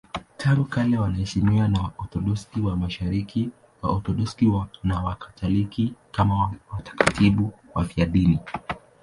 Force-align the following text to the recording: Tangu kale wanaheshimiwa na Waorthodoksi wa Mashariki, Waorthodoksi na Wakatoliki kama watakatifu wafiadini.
Tangu 0.37 0.65
kale 0.65 0.97
wanaheshimiwa 0.97 1.67
na 1.67 1.81
Waorthodoksi 1.81 2.59
wa 2.63 2.77
Mashariki, 2.77 3.49
Waorthodoksi 3.81 4.51
na 4.83 4.99
Wakatoliki 5.01 5.93
kama 6.11 6.53
watakatifu 6.71 7.51
wafiadini. 7.73 8.39